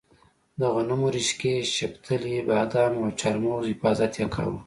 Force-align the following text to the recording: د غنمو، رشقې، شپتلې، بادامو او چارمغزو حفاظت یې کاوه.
د 0.59 0.61
غنمو، 0.73 1.07
رشقې، 1.15 1.55
شپتلې، 1.75 2.37
بادامو 2.49 3.01
او 3.05 3.17
چارمغزو 3.19 3.71
حفاظت 3.73 4.11
یې 4.19 4.25
کاوه. 4.33 4.59